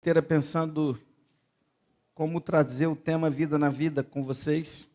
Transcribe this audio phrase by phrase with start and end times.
[0.00, 0.96] inteira pensando
[2.14, 4.86] como trazer o tema Vida na Vida com vocês.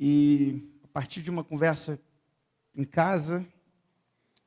[0.00, 2.00] E a partir de uma conversa
[2.74, 3.46] em casa,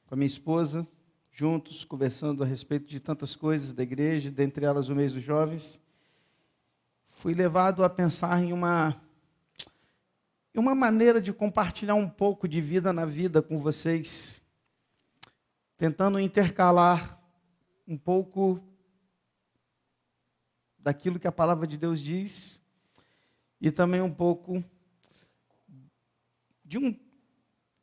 [0.08, 0.86] com a minha esposa,
[1.32, 5.80] juntos, conversando a respeito de tantas coisas da igreja, dentre elas o mês dos jovens,
[7.08, 9.00] fui levado a pensar em uma,
[10.56, 14.42] em uma maneira de compartilhar um pouco de vida na vida com vocês,
[15.78, 17.25] tentando intercalar
[17.88, 18.62] um pouco
[20.78, 22.62] daquilo que a palavra de Deus diz
[23.60, 24.64] e também um pouco
[26.64, 26.98] de um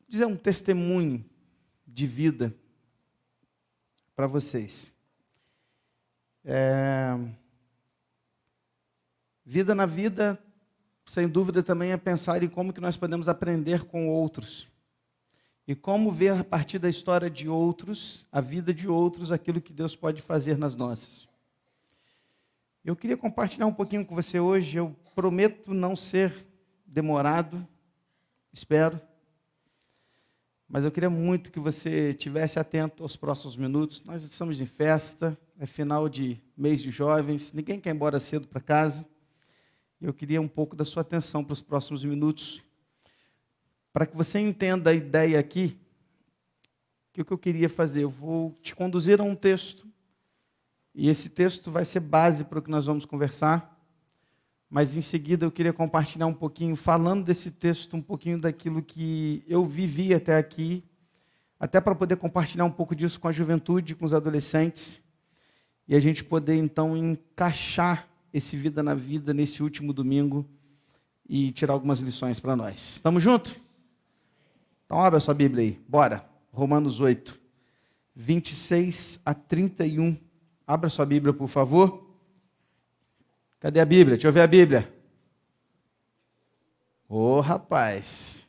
[0.08, 1.24] dizer um testemunho
[1.86, 2.54] de vida
[4.14, 4.92] para vocês.
[6.44, 7.16] É,
[9.44, 10.38] vida na vida,
[11.06, 14.71] sem dúvida, também é pensar em como que nós podemos aprender com outros.
[15.66, 19.72] E como ver a partir da história de outros, a vida de outros, aquilo que
[19.72, 21.28] Deus pode fazer nas nossas.
[22.84, 24.76] Eu queria compartilhar um pouquinho com você hoje.
[24.76, 26.46] Eu prometo não ser
[26.84, 27.66] demorado,
[28.52, 29.00] espero.
[30.68, 34.02] Mas eu queria muito que você tivesse atento aos próximos minutos.
[34.04, 38.48] Nós estamos em festa, é final de mês de jovens, ninguém quer ir embora cedo
[38.48, 39.06] para casa.
[40.00, 42.60] Eu queria um pouco da sua atenção para os próximos minutos
[43.92, 45.78] para que você entenda a ideia aqui,
[47.12, 49.86] que o que eu queria fazer, eu vou te conduzir a um texto,
[50.94, 53.70] e esse texto vai ser base para o que nós vamos conversar,
[54.68, 59.44] mas em seguida eu queria compartilhar um pouquinho, falando desse texto, um pouquinho daquilo que
[59.46, 60.82] eu vivi até aqui,
[61.60, 65.02] até para poder compartilhar um pouco disso com a juventude, com os adolescentes,
[65.86, 70.48] e a gente poder então encaixar esse Vida na Vida nesse último domingo
[71.28, 72.94] e tirar algumas lições para nós.
[72.94, 73.60] Estamos juntos?
[74.84, 76.24] Então, abra sua Bíblia aí, bora.
[76.52, 77.38] Romanos 8,
[78.14, 80.16] 26 a 31.
[80.66, 82.06] Abra sua Bíblia, por favor.
[83.58, 84.16] Cadê a Bíblia?
[84.16, 84.92] Deixa eu ver a Bíblia.
[87.08, 88.48] Ô, oh, rapaz.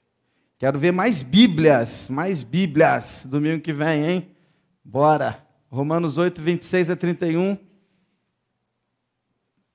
[0.57, 4.35] Quero ver mais Bíblias, mais Bíblias domingo que vem, hein?
[4.83, 5.45] Bora.
[5.69, 7.57] Romanos 8, 26 a 31.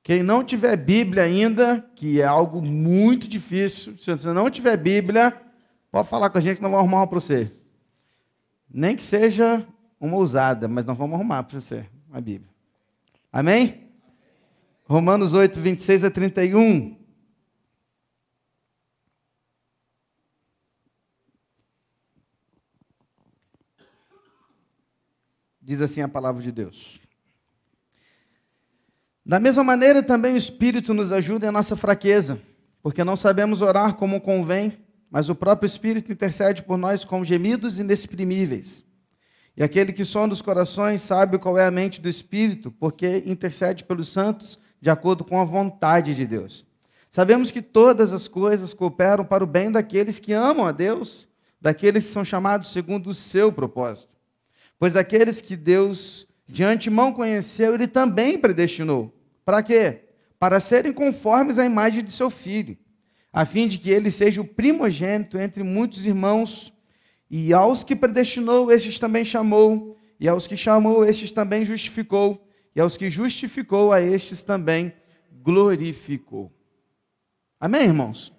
[0.03, 5.39] Quem não tiver Bíblia ainda, que é algo muito difícil, se você não tiver Bíblia,
[5.91, 7.51] Pode falar com a gente que nós vamos arrumar uma para você.
[8.69, 9.67] Nem que seja
[9.99, 12.51] uma usada, mas nós vamos arrumar para você a Bíblia.
[13.33, 13.89] Amém?
[14.85, 16.97] Romanos 8, 26 a 31.
[25.61, 26.99] Diz assim a palavra de Deus.
[29.25, 32.41] Da mesma maneira, também o Espírito nos ajuda em nossa fraqueza,
[32.83, 37.79] porque não sabemos orar como convém mas o próprio Espírito intercede por nós com gemidos
[37.79, 38.85] inexprimíveis.
[39.57, 43.85] E aquele que sonda os corações sabe qual é a mente do Espírito, porque intercede
[43.85, 46.65] pelos santos de acordo com a vontade de Deus.
[47.11, 51.27] Sabemos que todas as coisas cooperam para o bem daqueles que amam a Deus,
[51.61, 54.11] daqueles que são chamados segundo o seu propósito.
[54.79, 59.13] Pois aqueles que Deus de antemão conheceu, ele também predestinou.
[59.45, 60.03] Para quê?
[60.39, 62.77] Para serem conformes à imagem de seu filho
[63.33, 66.73] a fim de que ele seja o primogênito entre muitos irmãos.
[67.31, 72.81] E aos que predestinou, estes também chamou, e aos que chamou, estes também justificou, e
[72.81, 74.93] aos que justificou, a estes também
[75.43, 76.53] glorificou.
[77.61, 78.33] Amém, irmãos?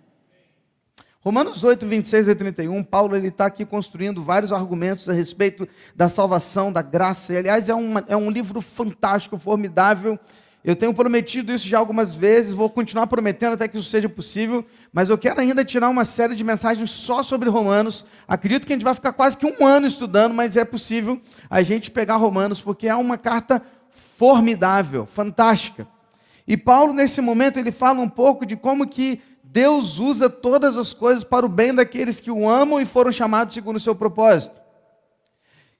[1.21, 6.71] Romanos 8, 26 e 31, Paulo está aqui construindo vários argumentos a respeito da salvação,
[6.71, 7.33] da graça.
[7.33, 10.17] E, aliás, é, uma, é um livro fantástico, formidável,
[10.63, 14.65] eu tenho prometido isso já algumas vezes, vou continuar prometendo até que isso seja possível,
[14.91, 18.05] mas eu quero ainda tirar uma série de mensagens só sobre Romanos.
[18.27, 21.61] Acredito que a gente vai ficar quase que um ano estudando, mas é possível a
[21.61, 23.63] gente pegar Romanos, porque é uma carta
[24.17, 25.87] formidável, fantástica.
[26.45, 30.91] E Paulo, nesse momento, ele fala um pouco de como que Deus usa todas as
[30.91, 34.58] coisas para o bem daqueles que o amam e foram chamados segundo o seu propósito.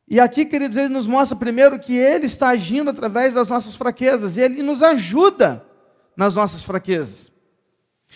[0.09, 4.37] E aqui, queridos, ele nos mostra primeiro que ele está agindo através das nossas fraquezas,
[4.37, 5.63] e ele nos ajuda
[6.17, 7.31] nas nossas fraquezas.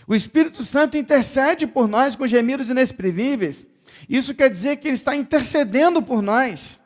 [0.08, 3.68] O Espírito Santo intercede por nós com gemidos inexprimíveis.
[4.10, 6.80] Isso quer dizer que ele está intercedendo por nós.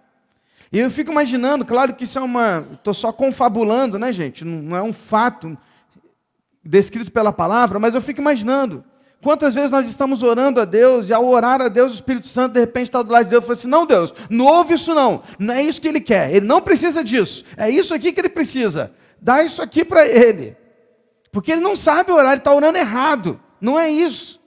[0.71, 2.67] E eu fico imaginando, claro que isso é uma.
[2.73, 4.43] Estou só confabulando, né, gente?
[4.43, 5.57] Não, não é um fato
[6.61, 8.83] descrito pela palavra, mas eu fico imaginando.
[9.21, 12.53] Quantas vezes nós estamos orando a Deus e ao orar a Deus, o Espírito Santo
[12.53, 14.93] de repente está do lado de Deus e fala assim: Não, Deus, não ouve isso
[14.93, 18.21] não, não é isso que ele quer, ele não precisa disso, é isso aqui que
[18.21, 20.55] ele precisa, dá isso aqui para ele,
[21.31, 24.37] porque ele não sabe orar, ele está orando errado, não é isso.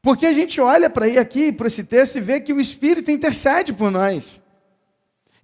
[0.00, 3.10] Porque a gente olha para aí aqui, para esse texto, e vê que o Espírito
[3.10, 4.42] intercede por nós.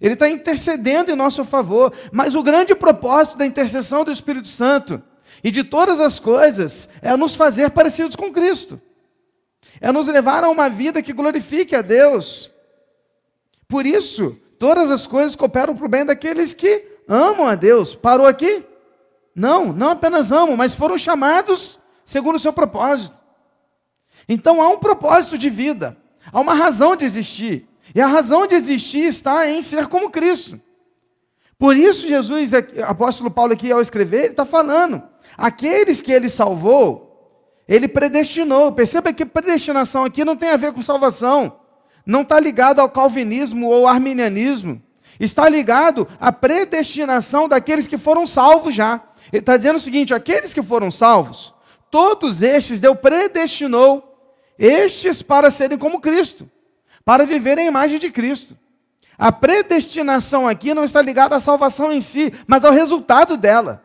[0.01, 1.93] Ele está intercedendo em nosso favor.
[2.11, 5.01] Mas o grande propósito da intercessão do Espírito Santo
[5.43, 8.81] e de todas as coisas é nos fazer parecidos com Cristo.
[9.81, 12.51] É nos levar a uma vida que glorifique a Deus.
[13.67, 17.95] Por isso, todas as coisas cooperam para o bem daqueles que amam a Deus.
[17.95, 18.63] Parou aqui?
[19.33, 23.15] Não, não apenas amam, mas foram chamados segundo o seu propósito.
[24.27, 25.95] Então há um propósito de vida,
[26.31, 27.67] há uma razão de existir.
[27.93, 30.59] E a razão de existir está em ser como Cristo.
[31.57, 32.51] Por isso, Jesus,
[32.87, 35.03] apóstolo Paulo aqui ao escrever, ele está falando:
[35.37, 38.71] aqueles que ele salvou, ele predestinou.
[38.71, 41.59] Perceba que predestinação aqui não tem a ver com salvação,
[42.05, 44.81] não está ligado ao calvinismo ou arminianismo,
[45.19, 49.01] está ligado à predestinação daqueles que foram salvos já.
[49.31, 51.53] Ele está dizendo o seguinte: aqueles que foram salvos,
[51.91, 54.15] todos estes Deus predestinou,
[54.57, 56.49] estes para serem como Cristo
[57.09, 58.55] para viver a imagem de Cristo.
[59.17, 63.83] A predestinação aqui não está ligada à salvação em si, mas ao resultado dela.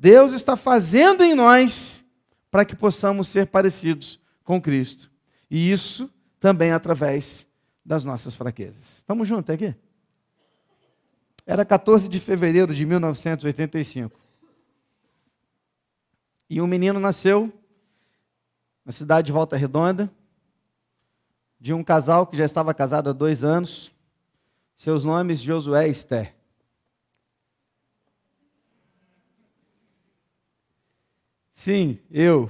[0.00, 2.04] Deus está fazendo em nós
[2.52, 5.10] para que possamos ser parecidos com Cristo.
[5.50, 6.08] E isso
[6.38, 7.44] também através
[7.84, 8.98] das nossas fraquezas.
[8.98, 9.74] Estamos juntos aqui?
[11.44, 14.16] Era 14 de fevereiro de 1985.
[16.48, 17.52] E um menino nasceu
[18.84, 20.08] na cidade de Volta Redonda,
[21.58, 23.92] de um casal que já estava casado há dois anos.
[24.76, 26.37] Seus nomes, Josué e Esther.
[31.58, 32.48] Sim, eu.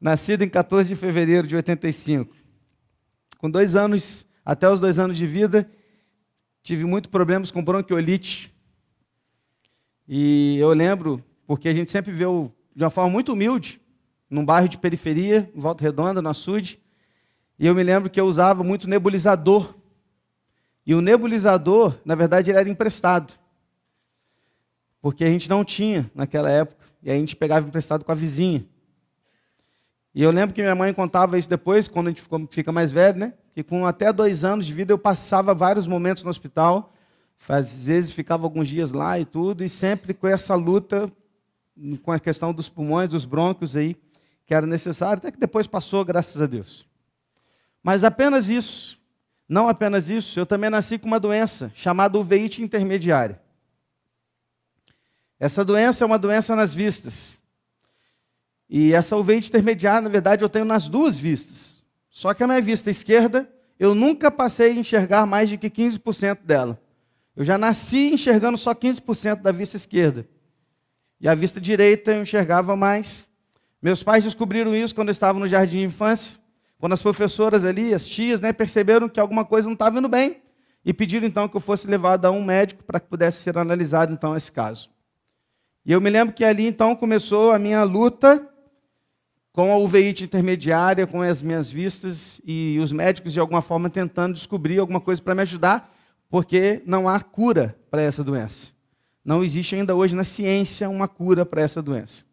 [0.00, 2.34] Nascido em 14 de fevereiro de 85.
[3.38, 5.70] Com dois anos, até os dois anos de vida,
[6.64, 8.52] tive muitos problemas com bronquiolite.
[10.08, 13.80] E eu lembro, porque a gente sempre viveu de uma forma muito humilde,
[14.28, 16.80] num bairro de periferia, em Volta Redonda, no açude.
[17.56, 19.76] E eu me lembro que eu usava muito nebulizador.
[20.84, 23.32] E o nebulizador, na verdade, ele era emprestado.
[25.00, 26.85] Porque a gente não tinha naquela época.
[27.02, 28.64] E a gente pegava emprestado com a vizinha.
[30.14, 33.18] E eu lembro que minha mãe contava isso depois, quando a gente fica mais velho,
[33.18, 33.34] né?
[33.52, 36.92] Que com até dois anos de vida eu passava vários momentos no hospital.
[37.48, 39.62] Às vezes ficava alguns dias lá e tudo.
[39.62, 41.12] E sempre com essa luta
[42.02, 43.96] com a questão dos pulmões, dos brônquios aí,
[44.46, 45.18] que era necessário.
[45.18, 46.86] Até que depois passou, graças a Deus.
[47.82, 48.98] Mas apenas isso,
[49.48, 53.40] não apenas isso, eu também nasci com uma doença chamada uveíte intermediária.
[55.38, 57.38] Essa doença é uma doença nas vistas.
[58.68, 61.82] E essa uveíte intermediária, na verdade, eu tenho nas duas vistas.
[62.10, 63.48] Só que a minha vista esquerda,
[63.78, 66.80] eu nunca passei a enxergar mais de que 15% dela.
[67.36, 70.26] Eu já nasci enxergando só 15% da vista esquerda.
[71.20, 73.26] E a vista direita eu enxergava mais.
[73.80, 76.38] Meus pais descobriram isso quando eu estava no jardim de infância.
[76.78, 80.42] Quando as professoras ali, as tias, né, perceberam que alguma coisa não estava indo bem
[80.84, 84.12] e pediram então que eu fosse levado a um médico para que pudesse ser analisado
[84.12, 84.88] então esse caso.
[85.86, 88.44] E eu me lembro que ali então começou a minha luta
[89.52, 94.34] com a uveíte intermediária, com as minhas vistas e os médicos de alguma forma tentando
[94.34, 95.94] descobrir alguma coisa para me ajudar,
[96.28, 98.72] porque não há cura para essa doença.
[99.24, 102.24] Não existe ainda hoje na ciência uma cura para essa doença.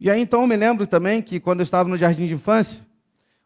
[0.00, 2.82] E aí então eu me lembro também que quando eu estava no jardim de infância,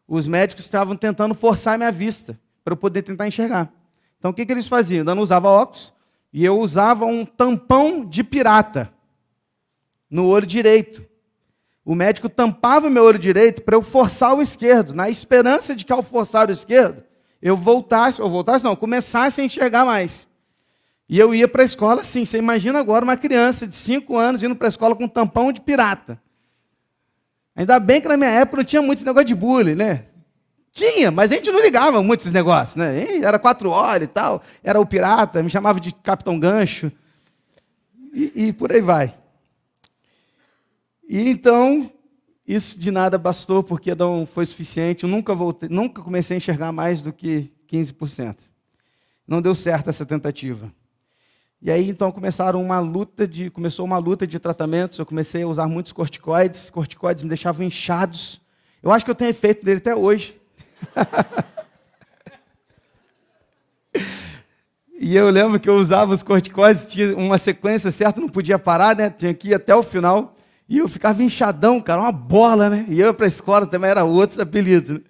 [0.07, 3.73] os médicos estavam tentando forçar a minha vista para eu poder tentar enxergar.
[4.17, 4.99] Então o que, que eles faziam?
[4.99, 5.98] Eu não usava óculos
[6.31, 8.91] e eu usava um tampão de pirata
[10.09, 11.05] no olho direito.
[11.83, 15.85] O médico tampava o meu olho direito para eu forçar o esquerdo, na esperança de
[15.85, 17.03] que ao forçar o esquerdo,
[17.41, 20.27] eu voltasse, ou voltasse não, começasse a enxergar mais.
[21.07, 22.23] E eu ia para a escola assim.
[22.23, 25.51] Você imagina agora uma criança de 5 anos indo para a escola com um tampão
[25.51, 26.21] de pirata.
[27.55, 30.05] Ainda bem que na minha época não tinha muito esse negócio de bullying, né?
[30.71, 33.17] Tinha, mas a gente não ligava muito esses negócios, né?
[33.17, 36.91] Era quatro horas e tal, era o pirata, me chamava de Capitão Gancho,
[38.13, 39.15] e, e por aí vai.
[41.07, 41.91] E então,
[42.47, 46.71] isso de nada bastou, porque não foi suficiente, eu nunca, voltei, nunca comecei a enxergar
[46.71, 48.37] mais do que 15%.
[49.27, 50.71] Não deu certo essa tentativa.
[51.61, 54.97] E aí então começaram uma luta de, começou uma luta de tratamentos.
[54.97, 56.69] Eu comecei a usar muitos corticoides.
[56.69, 58.41] Corticoides me deixavam inchados.
[58.81, 60.39] Eu acho que eu tenho efeito dele até hoje.
[64.99, 68.95] e eu lembro que eu usava os corticoides, tinha uma sequência certa, não podia parar,
[68.95, 69.09] né?
[69.09, 70.35] Tinha que ir até o final.
[70.67, 72.85] E eu ficava inchadão, cara, uma bola, né?
[72.87, 74.89] E eu para a escola também era outros apelidos.
[74.89, 75.01] Né?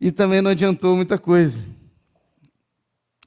[0.00, 1.58] E também não adiantou muita coisa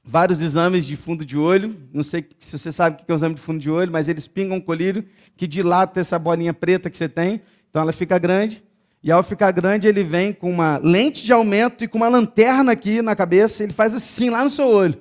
[0.04, 1.76] vários exames de fundo de olho.
[1.92, 4.08] Não sei se você sabe o que é o exame de fundo de olho, mas
[4.08, 5.04] eles pingam um colírio
[5.36, 7.42] que dilata essa bolinha preta que você tem.
[7.68, 8.62] Então ela fica grande.
[9.02, 12.70] E ao ficar grande, ele vem com uma lente de aumento e com uma lanterna
[12.70, 15.00] aqui na cabeça, ele faz assim lá no seu olho,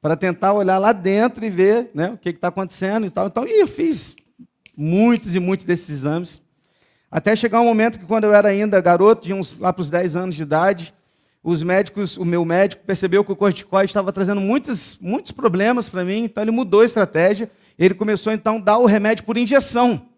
[0.00, 3.26] para tentar olhar lá dentro e ver né, o que está acontecendo e tal.
[3.26, 4.14] Então, e eu fiz
[4.76, 6.40] muitos e muitos desses exames.
[7.10, 9.90] Até chegar um momento que, quando eu era ainda garoto, de uns lá para os
[9.90, 10.94] 10 anos de idade,
[11.42, 16.04] os médicos, o meu médico percebeu que o corticoide estava trazendo muitos, muitos problemas para
[16.04, 17.50] mim, então ele mudou a estratégia.
[17.78, 20.08] Ele começou então a dar o remédio por injeção,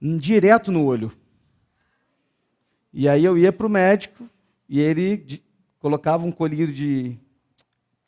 [0.00, 1.12] direto no olho.
[2.98, 4.26] E aí eu ia para o médico
[4.66, 5.42] e ele
[5.78, 7.14] colocava um colírio de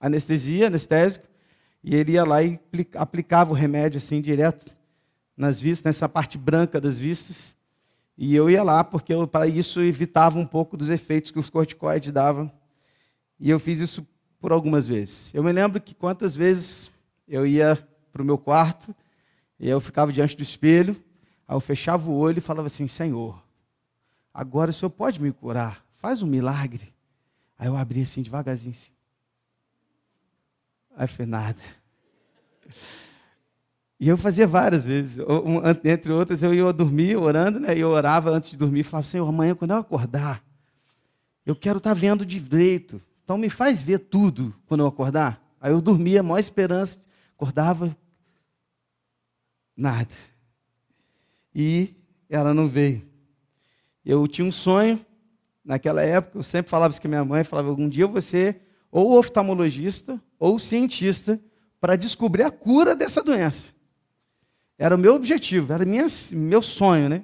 [0.00, 1.26] anestesia, anestésico,
[1.84, 2.58] e ele ia lá e
[2.94, 4.74] aplicava o remédio assim direto
[5.36, 7.54] nas vistas, nessa parte branca das vistas.
[8.16, 12.10] E eu ia lá porque para isso evitava um pouco dos efeitos que os corticoides
[12.10, 12.50] davam.
[13.38, 14.08] E eu fiz isso
[14.40, 15.30] por algumas vezes.
[15.34, 16.90] Eu me lembro que quantas vezes
[17.28, 17.76] eu ia
[18.10, 18.96] para o meu quarto
[19.60, 20.96] e eu ficava diante do espelho,
[21.46, 23.46] aí eu fechava o olho e falava assim: Senhor,
[24.38, 25.84] Agora o Senhor pode me curar.
[25.96, 26.94] Faz um milagre.
[27.58, 28.70] Aí eu abri assim devagarzinho.
[28.70, 28.92] Assim.
[30.96, 31.60] Aí foi nada.
[33.98, 35.18] E eu fazia várias vezes.
[35.84, 37.76] Entre outras, eu ia dormir orando, né?
[37.76, 40.40] E eu orava antes de dormir e falava, Senhor, amanhã quando eu acordar,
[41.44, 43.02] eu quero estar tá vendo direito.
[43.24, 45.42] Então me faz ver tudo quando eu acordar.
[45.60, 47.00] Aí eu dormia, maior esperança,
[47.34, 47.96] acordava,
[49.76, 50.14] nada.
[51.52, 51.92] E
[52.30, 53.08] ela não veio.
[54.08, 54.98] Eu tinha um sonho,
[55.62, 60.18] naquela época, eu sempre falava isso com minha mãe, falava, algum dia ser ou oftalmologista
[60.38, 61.38] ou cientista
[61.78, 63.64] para descobrir a cura dessa doença.
[64.78, 67.22] Era o meu objetivo, era minha, meu sonho, né?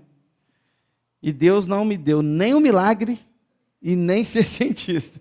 [1.22, 3.18] E Deus não me deu nem o um milagre
[3.80, 5.18] e nem ser cientista.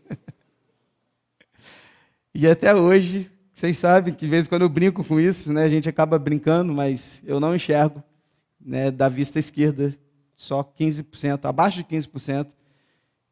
[2.36, 5.63] e até hoje, vocês sabem que de vez em quando eu brinco com isso, né?
[5.63, 8.03] A gente acaba brincando, mas eu não enxergo
[8.60, 9.98] né, da vista esquerda
[10.43, 12.47] só 15%, abaixo de 15%.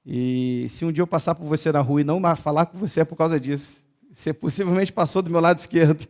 [0.05, 3.01] E se um dia eu passar por você na rua e não falar com você
[3.01, 3.83] é por causa disso.
[4.11, 6.07] Você possivelmente passou do meu lado esquerdo.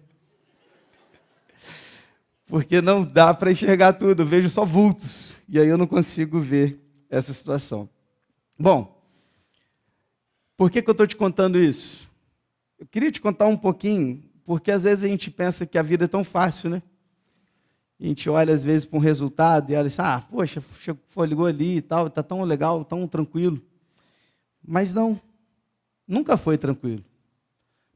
[2.45, 5.35] Porque não dá para enxergar tudo, eu vejo só vultos.
[5.49, 6.79] E aí eu não consigo ver
[7.09, 7.89] essa situação.
[8.57, 9.03] Bom,
[10.55, 12.07] por que, que eu estou te contando isso?
[12.77, 16.05] Eu queria te contar um pouquinho, porque às vezes a gente pensa que a vida
[16.05, 16.83] é tão fácil, né?
[18.01, 20.63] A gente olha às vezes para um resultado e olha assim, ah, poxa,
[21.27, 23.61] ligou ali e tal, está tão legal, tão tranquilo.
[24.65, 25.21] Mas não,
[26.07, 27.03] nunca foi tranquilo.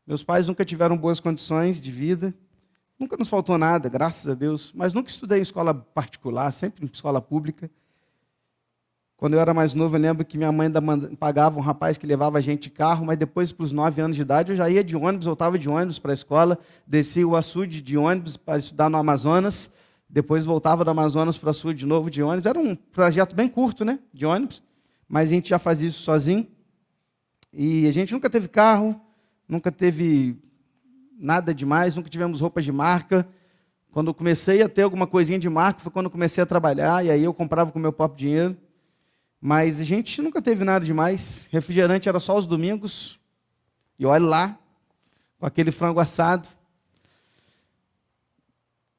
[0.05, 2.35] Meus pais nunca tiveram boas condições de vida,
[3.00, 6.89] nunca nos faltou nada, graças a Deus, mas nunca estudei em escola particular, sempre em
[6.91, 7.67] escola pública.
[9.17, 10.69] Quando eu era mais novo, eu lembro que minha mãe
[11.17, 14.15] pagava um rapaz que levava a gente de carro, mas depois, para os nove anos
[14.15, 17.35] de idade, eu já ia de ônibus, voltava de ônibus para a escola, descia o
[17.35, 19.71] açude de ônibus para estudar no Amazonas,
[20.09, 22.45] depois voltava do Amazonas para o sul de novo de ônibus.
[22.45, 24.00] Era um trajeto bem curto, né?
[24.13, 24.62] De ônibus.
[25.07, 26.47] Mas a gente já fazia isso sozinho.
[27.51, 29.00] E a gente nunca teve carro,
[29.47, 30.38] nunca teve
[31.17, 33.27] nada demais, nunca tivemos roupas de marca.
[33.91, 37.05] Quando eu comecei a ter alguma coisinha de marca foi quando eu comecei a trabalhar,
[37.05, 38.57] e aí eu comprava com meu próprio dinheiro.
[39.39, 41.47] Mas a gente nunca teve nada demais.
[41.51, 43.19] Refrigerante era só os domingos.
[43.97, 44.59] E olha lá,
[45.39, 46.47] com aquele frango assado.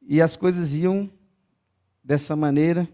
[0.07, 1.11] E as coisas iam
[2.03, 2.89] dessa maneira.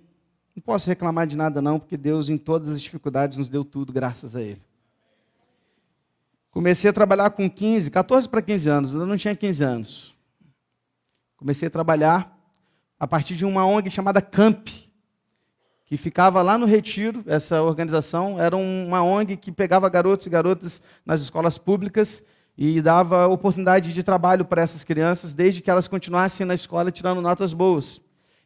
[0.57, 3.93] Não posso reclamar de nada, não, porque Deus, em todas as dificuldades, nos deu tudo,
[3.93, 4.63] graças a Ele.
[6.51, 10.15] Comecei a trabalhar com 15, 14 para 15 anos, ainda não tinha 15 anos.
[11.37, 12.39] Comecei a trabalhar
[12.99, 14.69] a partir de uma ONG chamada CAMP,
[15.87, 17.23] que ficava lá no Retiro.
[17.27, 22.23] Essa organização era uma ONG que pegava garotos e garotas nas escolas públicas
[22.65, 27.21] e dava oportunidade de trabalho para essas crianças, desde que elas continuassem na escola tirando
[27.21, 28.01] notas boas.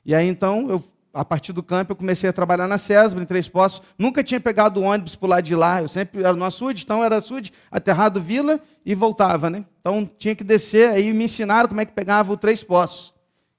[0.07, 0.83] E aí então, eu,
[1.13, 3.83] a partir do campo, eu comecei a trabalhar na CESBRA, em Três Poços.
[3.99, 7.05] Nunca tinha pegado o ônibus por lá de lá, eu sempre era no açude, então
[7.05, 9.51] era açude, aterrado Vila e voltava.
[9.51, 9.67] Né?
[9.83, 13.13] Então tinha que descer, aí me ensinaram como é que pegava o Três Poços,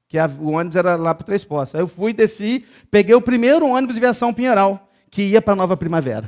[0.07, 1.75] que a, o ônibus era lá para Três Poços.
[1.75, 5.77] Aí eu fui, desci, peguei o primeiro ônibus de viação Pinheiral, que ia para Nova
[5.77, 6.25] Primavera.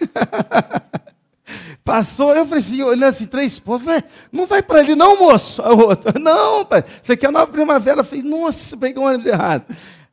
[1.84, 5.60] Passou, eu falei assim, olhando assim, três pontos, falei, não vai para ali não, moço?
[5.60, 8.00] A outra, não, pai, isso aqui é nova primavera.
[8.00, 9.66] Eu falei, nossa, peguei um ônibus errado.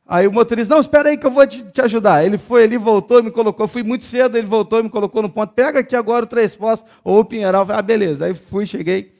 [0.06, 2.26] Aí o motorista, não, espera aí que eu vou te, te ajudar.
[2.26, 5.54] Ele foi ali, voltou me colocou, fui muito cedo, ele voltou me colocou no ponto,
[5.54, 7.64] pega aqui agora o Três Postos, ou o Pinheiral.
[7.64, 8.26] Falei, ah, beleza.
[8.26, 9.14] Aí fui, cheguei,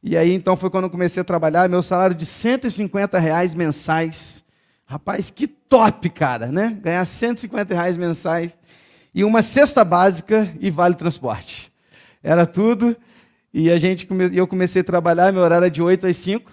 [0.00, 4.44] e aí então foi quando eu comecei a trabalhar, meu salário de 150 reais mensais.
[4.86, 6.78] Rapaz, que top, cara, né?
[6.80, 8.56] Ganhar 150 reais mensais
[9.12, 11.72] e uma cesta básica e vale transporte.
[12.22, 12.96] Era tudo.
[13.52, 16.52] E a gente eu comecei a trabalhar, meu horário era de 8 às 5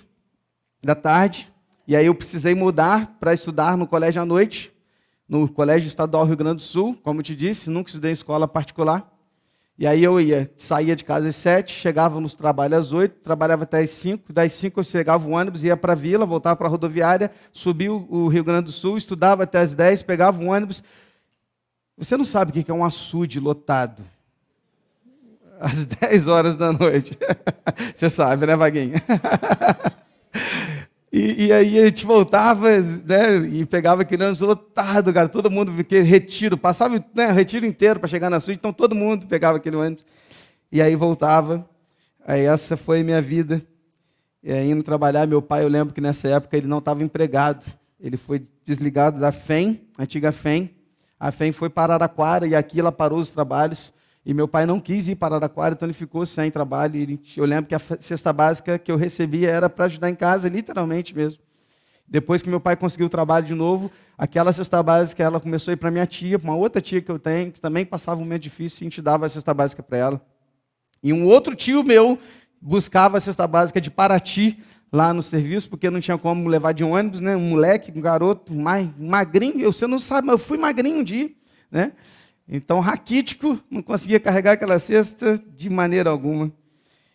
[0.83, 1.51] da tarde.
[1.87, 4.73] E aí eu precisei mudar para estudar no colégio à noite,
[5.27, 9.11] no Colégio Estadual Rio Grande do Sul, como te disse, nunca estudei em escola particular.
[9.77, 13.63] E aí eu ia, saía de casa às sete, chegava nos trabalhos às oito, trabalhava
[13.63, 16.67] até às cinco, das cinco eu chegava o ônibus, ia para a vila, voltava para
[16.67, 20.81] a rodoviária, subia o Rio Grande do Sul, estudava até às dez, pegava o ônibus.
[21.97, 24.03] Você não sabe o que é um açude lotado.
[25.59, 27.17] Às dez horas da noite.
[27.95, 29.01] Você sabe, né, Vaguinha?
[31.17, 35.71] E, e, aí a gente voltava, né, e pegava aquele ônibus lotado, cara, todo mundo,
[35.71, 39.77] porque retiro, passava né, retiro inteiro para chegar na suíte, então todo mundo pegava aquele
[39.77, 40.03] ônibus,
[40.69, 41.65] e aí voltava.
[42.27, 43.65] Aí essa foi minha vida.
[44.43, 47.63] E aí, indo trabalhar, meu pai, eu lembro que nessa época ele não estava empregado,
[47.97, 50.69] ele foi desligado da FEM, antiga FEM,
[51.17, 53.93] a FEM foi para Araraquara, e aqui ela parou os trabalhos,
[54.25, 57.19] e meu pai não quis ir para Araraquara, então ele ficou sem trabalho.
[57.37, 61.15] Eu lembro que a cesta básica que eu recebia era para ajudar em casa, literalmente
[61.15, 61.43] mesmo.
[62.07, 65.73] Depois que meu pai conseguiu o trabalho de novo, aquela cesta básica ela começou a
[65.73, 68.23] ir para minha tia, para uma outra tia que eu tenho, que também passava um
[68.23, 70.21] momento difícil, e a gente dava a cesta básica para ela.
[71.03, 72.17] E um outro tio meu
[72.59, 74.59] buscava a cesta básica de Paraty
[74.91, 77.35] lá no serviço, porque não tinha como levar de ônibus, né?
[77.35, 81.03] Um moleque, um garoto, mais magrinho, eu, você não sabe, mas eu fui magrinho um
[81.03, 81.29] dia,
[81.69, 81.91] né?
[82.47, 86.51] Então, raquítico, não conseguia carregar aquela cesta de maneira alguma.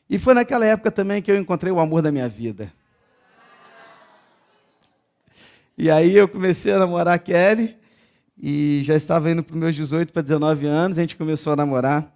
[0.09, 2.73] E foi naquela época também que eu encontrei o amor da minha vida.
[5.79, 7.79] E aí eu comecei a namorar a Kelly,
[8.43, 11.57] e já estava indo para os meus 18 para 19 anos, a gente começou a
[11.57, 12.15] namorar.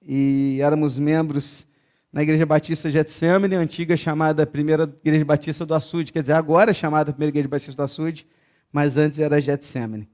[0.00, 1.66] E éramos membros
[2.12, 7.12] na Igreja Batista Getsemane, antiga chamada Primeira Igreja Batista do Açude, quer dizer, agora chamada
[7.12, 8.26] Primeira Igreja Batista do Açude,
[8.70, 10.08] mas antes era Getsemane.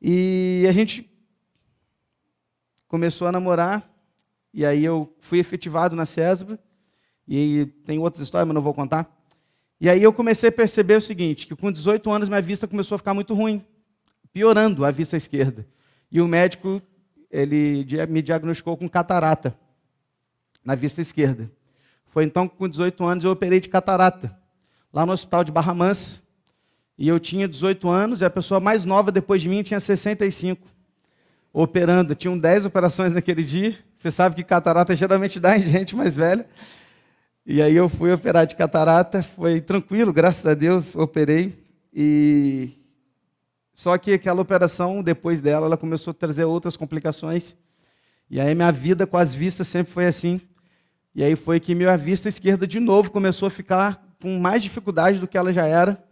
[0.00, 1.11] E a gente
[2.92, 3.90] começou a namorar,
[4.52, 6.58] e aí eu fui efetivado na CESBRA,
[7.26, 9.10] e tem outras histórias, mas não vou contar.
[9.80, 12.96] E aí eu comecei a perceber o seguinte, que com 18 anos minha vista começou
[12.96, 13.64] a ficar muito ruim,
[14.30, 15.66] piorando a vista esquerda.
[16.10, 16.82] E o médico,
[17.30, 19.58] ele me diagnosticou com catarata
[20.62, 21.50] na vista esquerda.
[22.08, 24.38] Foi então que com 18 anos eu operei de catarata,
[24.92, 26.20] lá no hospital de Barra Mansa.
[26.98, 30.71] E eu tinha 18 anos, e a pessoa mais nova depois de mim tinha 65
[31.52, 32.14] operando.
[32.14, 33.76] Tinham 10 operações naquele dia.
[33.96, 36.46] Você sabe que catarata geralmente dá em gente mais velha.
[37.44, 41.58] E aí eu fui operar de catarata, foi tranquilo, graças a Deus, operei.
[41.92, 42.70] E
[43.72, 47.56] só que aquela operação, depois dela, ela começou a trazer outras complicações.
[48.30, 50.40] E aí minha vida com as vistas sempre foi assim.
[51.14, 55.18] E aí foi que minha vista esquerda de novo começou a ficar com mais dificuldade
[55.18, 56.02] do que ela já era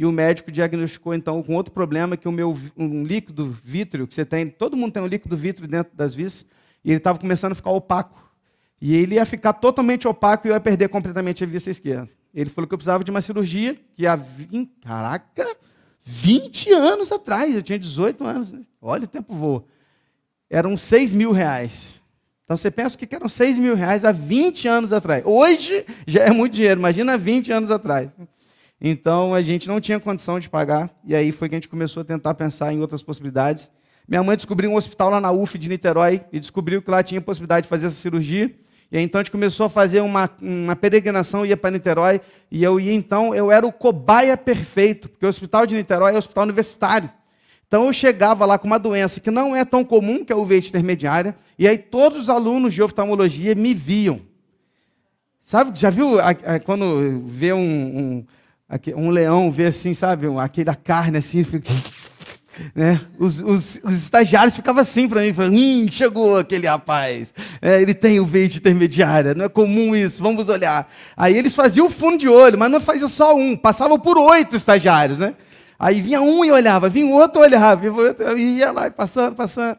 [0.00, 4.14] e o médico diagnosticou então com outro problema que o meu um líquido vítreo que
[4.14, 6.46] você tem, todo mundo tem um líquido vítreo dentro das vistas,
[6.82, 8.32] e ele estava começando a ficar opaco.
[8.80, 12.08] E ele ia ficar totalmente opaco e eu ia perder completamente a vista esquerda.
[12.32, 15.54] Ele falou que eu precisava de uma cirurgia que há 20, caraca,
[16.00, 18.52] 20 anos atrás, eu tinha 18 anos.
[18.52, 18.62] Né?
[18.80, 19.66] Olha, o tempo voa.
[20.48, 22.00] Eram 6 mil reais.
[22.44, 25.22] Então você pensa que eram 6 mil reais há 20 anos atrás.
[25.26, 28.08] Hoje já é muito dinheiro, imagina 20 anos atrás.
[28.80, 32.00] Então a gente não tinha condição de pagar, e aí foi que a gente começou
[32.00, 33.70] a tentar pensar em outras possibilidades.
[34.08, 37.20] Minha mãe descobriu um hospital lá na UF de Niterói e descobriu que lá tinha
[37.20, 38.50] possibilidade de fazer essa cirurgia.
[38.90, 42.64] E aí, então a gente começou a fazer uma, uma peregrinação, ia para Niterói, e
[42.64, 46.18] eu ia então, eu era o cobaia perfeito, porque o hospital de Niterói é o
[46.18, 47.08] hospital universitário.
[47.68, 50.38] Então eu chegava lá com uma doença que não é tão comum, que é a
[50.38, 54.22] uveíte intermediária, e aí todos os alunos de oftalmologia me viam.
[55.44, 56.16] Sabe, já viu
[56.64, 58.26] quando vê um, um
[58.96, 61.68] um leão vê assim, sabe, aquela carne assim, fica,
[62.74, 63.00] né?
[63.18, 67.94] Os, os, os, estagiários ficavam assim para mim, falando, hum, chegou aquele rapaz, é, ele
[67.94, 70.90] tem o veite intermediária, não é comum isso, vamos olhar.
[71.16, 74.54] Aí eles faziam o fundo de olho, mas não fazia só um, passavam por oito
[74.54, 75.34] estagiários, né?
[75.78, 77.82] Aí vinha um e olhava, vinha outro e olhava,
[78.36, 79.78] e ia lá, passando, passando.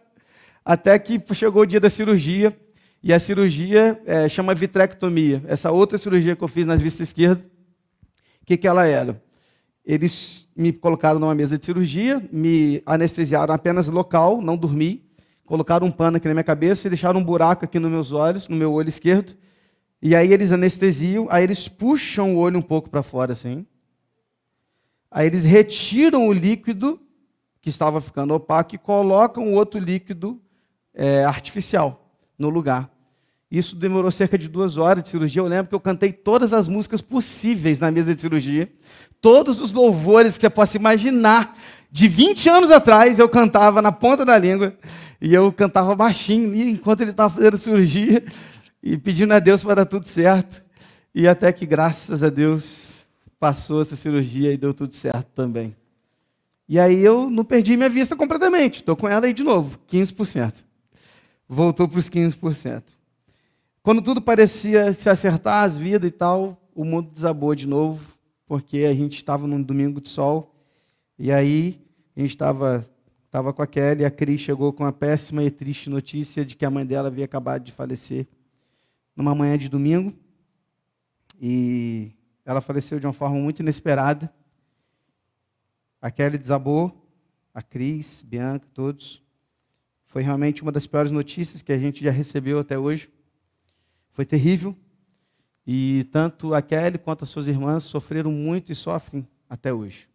[0.65, 2.55] Até que chegou o dia da cirurgia,
[3.03, 5.43] e a cirurgia é, chama vitrectomia.
[5.47, 7.43] Essa outra cirurgia que eu fiz nas vistas esquerdas,
[8.51, 9.21] que, que ela era?
[9.85, 15.09] Eles me colocaram numa mesa de cirurgia, me anestesiaram apenas local, não dormi,
[15.45, 18.49] colocaram um pano aqui na minha cabeça e deixaram um buraco aqui nos meus olhos,
[18.49, 19.35] no meu olho esquerdo.
[20.01, 23.65] E aí eles anestesiam, aí eles puxam o olho um pouco para fora assim.
[25.09, 26.99] Aí eles retiram o líquido
[27.61, 30.41] que estava ficando opaco e colocam outro líquido
[30.93, 32.90] é, artificial no lugar.
[33.51, 35.41] Isso demorou cerca de duas horas de cirurgia.
[35.41, 38.71] Eu lembro que eu cantei todas as músicas possíveis na mesa de cirurgia.
[39.19, 41.57] Todos os louvores que você possa imaginar.
[41.91, 44.73] De 20 anos atrás, eu cantava na ponta da língua.
[45.19, 48.23] E eu cantava baixinho enquanto ele estava fazendo cirurgia.
[48.81, 50.61] E pedindo a Deus para dar tudo certo.
[51.13, 53.05] E até que, graças a Deus,
[53.37, 55.75] passou essa cirurgia e deu tudo certo também.
[56.69, 58.75] E aí eu não perdi minha vista completamente.
[58.75, 60.53] Estou com ela aí de novo, 15%.
[61.49, 63.00] Voltou para os 15%.
[63.83, 68.15] Quando tudo parecia se acertar, as vidas e tal, o mundo desabou de novo,
[68.45, 70.55] porque a gente estava num domingo de sol,
[71.17, 71.81] e aí
[72.15, 72.87] a gente estava
[73.31, 76.55] tava com a Kelly, e a Cris chegou com a péssima e triste notícia de
[76.55, 78.27] que a mãe dela havia acabado de falecer
[79.15, 80.13] numa manhã de domingo,
[81.41, 82.11] e
[82.45, 84.31] ela faleceu de uma forma muito inesperada.
[85.99, 87.09] A Kelly desabou,
[87.51, 89.23] a Cris, Bianca, todos.
[90.05, 93.09] Foi realmente uma das piores notícias que a gente já recebeu até hoje.
[94.11, 94.75] Foi terrível.
[95.65, 100.07] E tanto a Kelly quanto as suas irmãs sofreram muito e sofrem até hoje.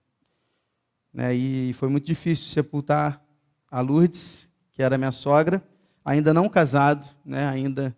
[1.13, 1.35] Né?
[1.35, 3.25] E foi muito difícil sepultar
[3.71, 5.63] a Lourdes, que era minha sogra,
[6.05, 7.49] ainda não casado, né?
[7.49, 7.97] ainda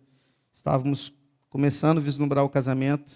[0.55, 1.13] estávamos
[1.49, 3.11] começando a vislumbrar o casamento,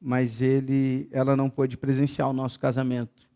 [0.00, 3.28] mas ele, ela não pôde presenciar o nosso casamento.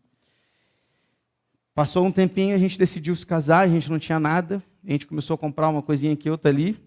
[1.73, 5.07] Passou um tempinho, a gente decidiu se casar, a gente não tinha nada, a gente
[5.07, 6.77] começou a comprar uma coisinha aqui, outra ali,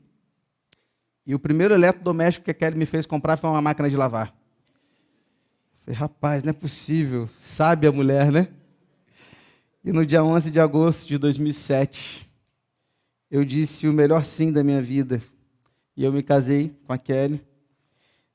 [1.26, 4.34] e o primeiro eletrodoméstico que a Kelly me fez comprar foi uma máquina de lavar.
[5.80, 7.28] Falei, rapaz, não é possível.
[7.38, 8.48] Sabe a mulher, né?
[9.82, 12.28] E no dia 11 de agosto de 2007,
[13.30, 15.22] eu disse o melhor sim da minha vida.
[15.96, 17.42] E eu me casei com a Kelly.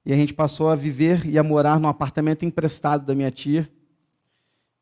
[0.06, 3.70] E a gente passou a viver e a morar num apartamento emprestado da minha tia.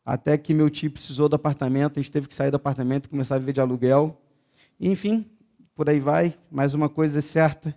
[0.06, 3.10] Até que meu tio precisou do apartamento, a gente teve que sair do apartamento e
[3.10, 4.22] começar a viver de aluguel.
[4.80, 5.26] E, enfim,
[5.74, 6.38] por aí vai.
[6.52, 7.74] Mas uma coisa é certa: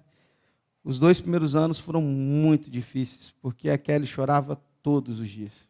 [0.86, 5.68] os dois primeiros anos foram muito difíceis, porque a Kelly chorava todos os dias,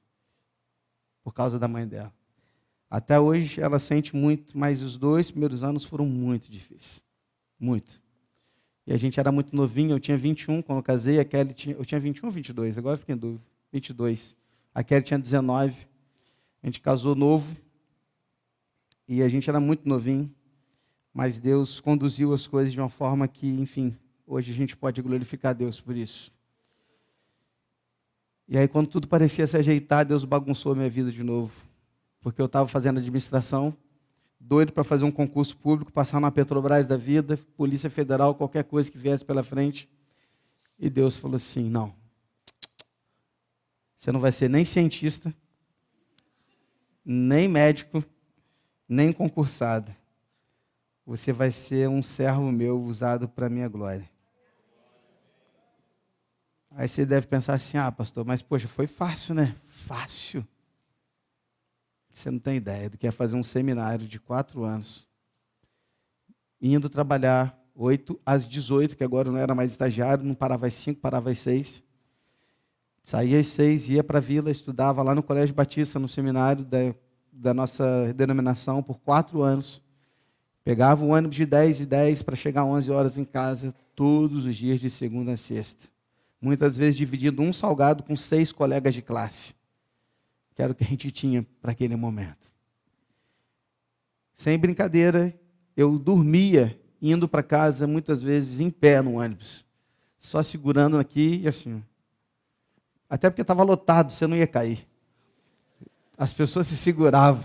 [1.25, 2.13] por causa da mãe dela.
[2.91, 7.03] Até hoje ela sente muito, mas os dois primeiros anos foram muito difíceis.
[7.59, 7.99] Muito.
[8.87, 11.75] E a gente era muito novinho, eu tinha 21 quando eu casei, a Kelly tinha,
[11.77, 14.37] eu tinha 21 ou 22, agora fiquei em dúvida, 22.
[14.75, 15.75] A Kelly tinha 19.
[16.63, 17.57] A gente casou novo
[19.09, 20.31] e a gente era muito novinho,
[21.11, 23.97] mas Deus conduziu as coisas de uma forma que, enfim,
[24.27, 26.33] Hoje a gente pode glorificar Deus por isso.
[28.49, 31.53] E aí, quando tudo parecia se ajeitar, Deus bagunçou minha vida de novo.
[32.21, 33.77] Porque eu estava fazendo administração,
[34.39, 38.91] doido para fazer um concurso público, passar na Petrobras da vida, Polícia Federal, qualquer coisa
[38.91, 39.89] que viesse pela frente.
[40.79, 41.95] E Deus falou assim: não.
[43.97, 45.35] Você não vai ser nem cientista,
[47.05, 48.05] nem médico,
[48.89, 49.95] nem concursado.
[51.05, 54.16] Você vai ser um servo meu usado para a minha glória.
[56.77, 59.57] Aí você deve pensar assim: ah, pastor, mas poxa, foi fácil, né?
[59.67, 60.47] Fácil.
[62.13, 65.07] Você não tem ideia do que é fazer um seminário de quatro anos,
[66.61, 71.01] indo trabalhar 8 às 18, que agora não era mais estagiário, não parava às 5,
[71.01, 71.83] parava às 6.
[73.03, 76.95] Saía às 6, ia para a vila, estudava lá no Colégio Batista, no seminário da,
[77.33, 79.81] da nossa denominação, por quatro anos.
[80.65, 84.57] Pegava o ônibus de 10 e 10 para chegar 11 horas em casa, todos os
[84.57, 85.96] dias, de segunda a sexta
[86.41, 89.55] muitas vezes dividindo um salgado com seis colegas de classe,
[90.55, 92.51] que era o que a gente tinha para aquele momento.
[94.35, 95.35] Sem brincadeira,
[95.77, 99.65] eu dormia indo para casa muitas vezes em pé no ônibus,
[100.19, 101.83] só segurando aqui e assim.
[103.09, 104.87] Até porque estava lotado, você não ia cair.
[106.19, 107.45] As pessoas se seguravam.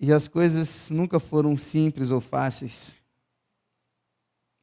[0.00, 3.00] E as coisas nunca foram simples ou fáceis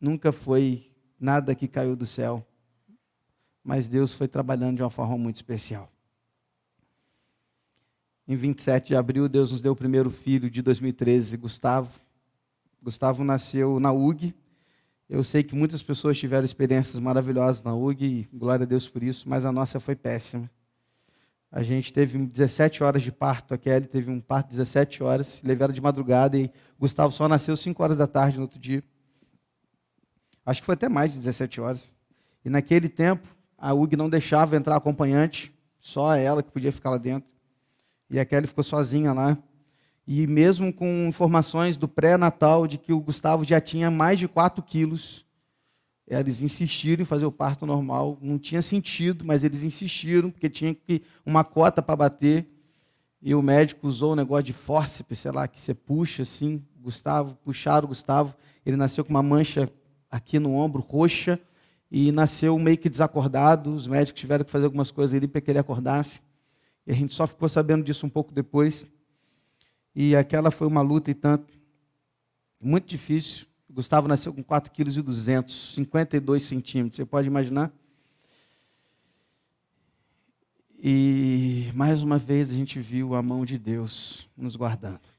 [0.05, 2.45] nunca foi nada que caiu do céu,
[3.63, 5.91] mas Deus foi trabalhando de uma forma muito especial.
[8.27, 11.89] Em 27 de abril, Deus nos deu o primeiro filho de 2013, Gustavo.
[12.81, 14.35] Gustavo nasceu na UG.
[15.09, 19.01] Eu sei que muitas pessoas tiveram experiências maravilhosas na UG, e glória a Deus por
[19.01, 20.49] isso, mas a nossa foi péssima.
[21.51, 25.41] A gente teve 17 horas de parto, a Kelly teve um parto de 17 horas,
[25.43, 28.83] levaram de madrugada e Gustavo só nasceu 5 horas da tarde no outro dia.
[30.45, 31.93] Acho que foi até mais de 17 horas.
[32.43, 33.27] E naquele tempo,
[33.57, 37.29] a UG não deixava entrar acompanhante, só ela que podia ficar lá dentro.
[38.09, 39.37] E a Kelly ficou sozinha lá.
[40.07, 44.61] E mesmo com informações do pré-natal de que o Gustavo já tinha mais de 4
[44.61, 45.25] quilos,
[46.07, 48.19] eles insistiram em fazer o parto normal.
[48.21, 50.77] Não tinha sentido, mas eles insistiram, porque tinha
[51.25, 52.47] uma cota para bater.
[53.19, 56.63] E o médico usou um negócio de fórceps, sei lá, que você puxa assim.
[56.79, 58.35] Gustavo, puxaram o Gustavo.
[58.63, 59.67] Ele nasceu com uma mancha
[60.15, 61.39] aqui no ombro, roxa,
[61.91, 63.69] e nasceu meio que desacordado.
[63.75, 66.21] Os médicos tiveram que fazer algumas coisas ali para que ele acordasse.
[66.87, 68.87] E a gente só ficou sabendo disso um pouco depois.
[69.93, 71.53] E aquela foi uma luta e tanto,
[72.59, 73.45] muito difícil.
[73.69, 76.95] Gustavo nasceu com 4,2 kg, 52 centímetros.
[76.97, 77.71] Você pode imaginar?
[80.81, 85.14] E mais uma vez a gente viu a mão de Deus nos guardando.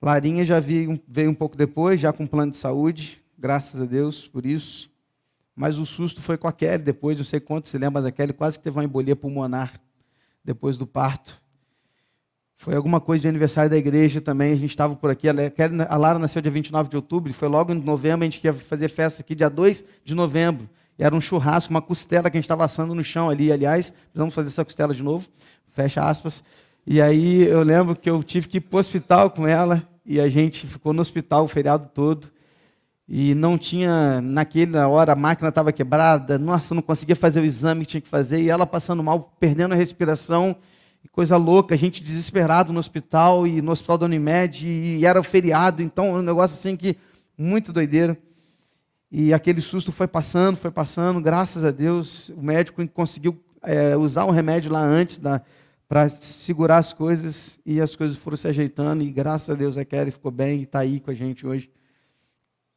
[0.00, 4.28] Larinha já veio, veio um pouco depois, já com plano de saúde, graças a Deus
[4.28, 4.90] por isso.
[5.54, 8.12] Mas o susto foi com a Kelly depois, não sei quanto se lembra, mas a
[8.12, 9.80] Kelly quase que teve uma embolia pulmonar
[10.44, 11.42] depois do parto.
[12.56, 15.28] Foi alguma coisa de aniversário da igreja também, a gente estava por aqui.
[15.28, 18.88] A Lara nasceu dia 29 de outubro, foi logo em novembro, a gente ia fazer
[18.88, 20.68] festa aqui, dia 2 de novembro.
[20.96, 23.52] Era um churrasco, uma costela que a gente estava assando no chão ali.
[23.52, 25.28] Aliás, precisamos fazer essa costela de novo,
[25.72, 26.42] fecha aspas.
[26.90, 30.18] E aí eu lembro que eu tive que ir para o hospital com ela, e
[30.18, 32.28] a gente ficou no hospital o feriado todo.
[33.06, 37.82] E não tinha, naquela hora, a máquina estava quebrada, nossa, não conseguia fazer o exame
[37.82, 40.56] que tinha que fazer, e ela passando mal, perdendo a respiração
[41.12, 45.22] coisa louca, a gente desesperado no hospital e no hospital da Unimed, e era o
[45.22, 46.96] feriado, então um negócio assim que
[47.36, 48.16] muito doideira.
[49.12, 54.24] E aquele susto foi passando, foi passando, graças a Deus, o médico conseguiu é, usar
[54.24, 55.18] um remédio lá antes
[55.88, 59.84] para segurar as coisas e as coisas foram se ajeitando e graças a Deus a
[59.86, 61.70] Kelly ficou bem e está aí com a gente hoje.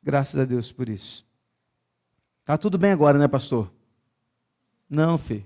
[0.02, 1.28] Graças a Deus por isso.
[2.46, 3.72] Tá tudo bem agora, né, pastor?
[4.90, 5.46] Não, filho.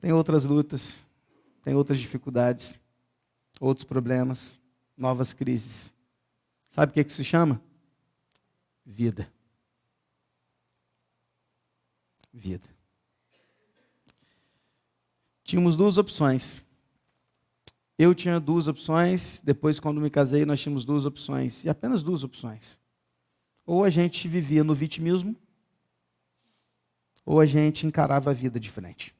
[0.00, 1.04] Tem outras lutas,
[1.64, 2.78] tem outras dificuldades,
[3.60, 4.58] outros problemas,
[4.96, 5.92] novas crises.
[6.70, 7.60] Sabe o que, é que se chama?
[8.84, 9.28] Vida.
[12.32, 12.75] Vida.
[15.46, 16.60] Tínhamos duas opções.
[17.96, 22.24] Eu tinha duas opções, depois, quando me casei, nós tínhamos duas opções, e apenas duas
[22.24, 22.78] opções.
[23.64, 25.36] Ou a gente vivia no vitimismo,
[27.24, 29.14] ou a gente encarava a vida de frente.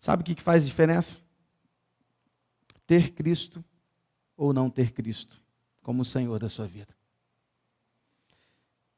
[0.00, 1.20] Sabe o que faz diferença?
[2.86, 3.62] Ter Cristo
[4.36, 5.40] ou não ter Cristo
[5.82, 6.96] como Senhor da sua vida.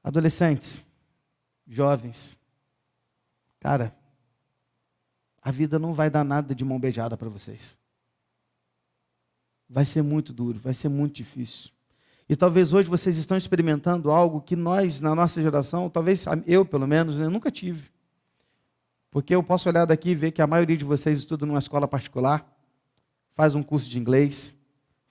[0.03, 0.87] Adolescentes,
[1.67, 2.39] jovens,
[3.59, 3.95] cara,
[5.45, 7.77] a vida não vai dar nada de mão beijada para vocês.
[9.69, 11.71] Vai ser muito duro, vai ser muito difícil.
[12.27, 16.87] E talvez hoje vocês estão experimentando algo que nós, na nossa geração, talvez eu pelo
[16.87, 17.91] menos, eu nunca tive.
[19.11, 21.87] Porque eu posso olhar daqui e ver que a maioria de vocês estuda numa escola
[21.87, 22.51] particular,
[23.35, 24.57] faz um curso de inglês,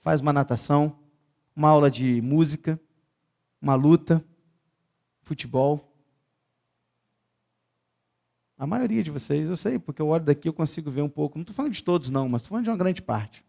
[0.00, 0.98] faz uma natação,
[1.54, 2.78] uma aula de música,
[3.62, 4.22] uma luta,
[5.22, 5.93] futebol.
[8.64, 11.36] A maioria de vocês, eu sei, porque eu olho daqui eu consigo ver um pouco.
[11.36, 13.44] Não estou falando de todos, não, mas estou falando de uma grande parte.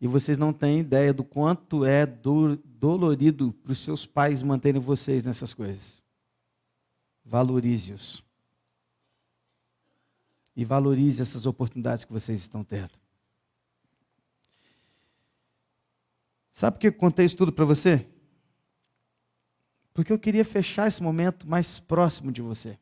[0.00, 4.80] E vocês não têm ideia do quanto é do, dolorido para os seus pais manterem
[4.80, 6.04] vocês nessas coisas
[7.26, 8.24] valorize-os.
[10.54, 12.92] E valorize essas oportunidades que vocês estão tendo.
[16.52, 18.06] Sabe por que eu contei isso tudo para você?
[19.96, 22.78] Porque eu queria fechar esse momento mais próximo de você.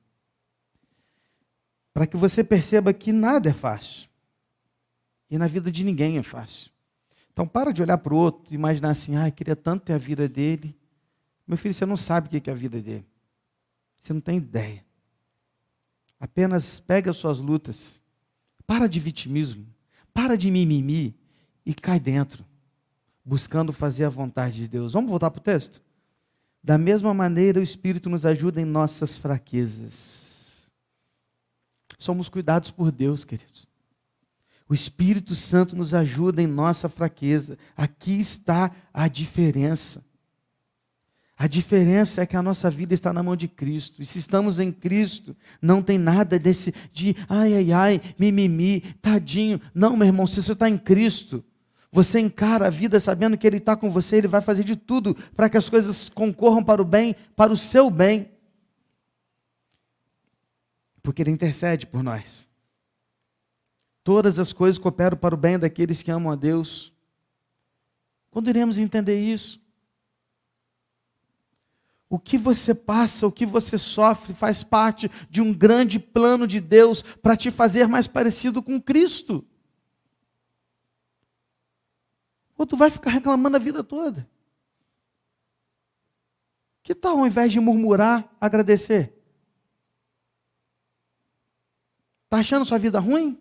[1.92, 4.09] Para que você perceba que nada é fácil.
[5.31, 6.72] E na vida de ninguém é fácil.
[7.33, 9.98] Então para de olhar para o outro e imaginar assim, ah, queria tanto ter a
[9.98, 10.77] vida dele.
[11.46, 13.07] Meu filho, você não sabe o que é a vida dele.
[14.03, 14.85] Você não tem ideia.
[16.18, 18.03] Apenas pega as suas lutas.
[18.66, 19.64] Para de vitimismo.
[20.12, 21.14] Para de mimimi.
[21.64, 22.44] E cai dentro.
[23.24, 24.94] Buscando fazer a vontade de Deus.
[24.94, 25.81] Vamos voltar para o texto?
[26.64, 30.72] Da mesma maneira, o Espírito nos ajuda em nossas fraquezas.
[31.98, 33.68] Somos cuidados por Deus, queridos.
[34.66, 37.59] O Espírito Santo nos ajuda em nossa fraqueza.
[37.77, 40.03] Aqui está a diferença.
[41.37, 44.00] A diferença é que a nossa vida está na mão de Cristo.
[44.00, 49.61] E se estamos em Cristo, não tem nada desse de ai, ai, ai, mimimi, tadinho.
[49.74, 51.44] Não, meu irmão, se você está em Cristo,
[51.95, 55.15] você encara a vida sabendo que Ele está com você, Ele vai fazer de tudo
[55.37, 58.33] para que as coisas concorram para o bem, para o seu bem.
[61.01, 62.49] Porque Ele intercede por nós.
[64.03, 66.93] Todas as coisas cooperam para o bem daqueles que amam a Deus.
[68.29, 69.63] Quando iremos entender isso?
[72.11, 76.59] O que você passa, o que você sofre, faz parte de um grande plano de
[76.59, 79.47] Deus para te fazer mais parecido com Cristo.
[82.57, 84.29] Ou tu vai ficar reclamando a vida toda.
[86.83, 89.19] Que tal, ao invés de murmurar, agradecer?
[92.25, 93.40] Está achando sua vida ruim?